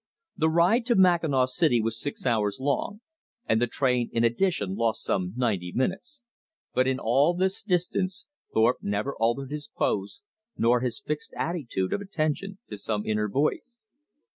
The 0.35 0.49
ride 0.49 0.87
to 0.87 0.95
Mackinaw 0.95 1.45
City 1.45 1.79
was 1.79 2.01
six 2.01 2.25
hours 2.25 2.59
long, 2.59 3.01
and 3.45 3.61
the 3.61 3.67
train 3.67 4.09
in 4.11 4.23
addition 4.23 4.73
lost 4.73 5.03
some 5.03 5.33
ninety 5.37 5.71
minutes; 5.71 6.23
but 6.73 6.87
in 6.87 6.97
all 6.97 7.35
this 7.35 7.61
distance 7.61 8.25
Thorpe 8.51 8.79
never 8.81 9.15
altered 9.17 9.51
his 9.51 9.67
pose 9.77 10.23
nor 10.57 10.79
his 10.79 10.99
fixed 10.99 11.35
attitude 11.37 11.93
of 11.93 12.01
attention 12.01 12.57
to 12.71 12.77
some 12.77 13.05
inner 13.05 13.29
voice. 13.29 13.89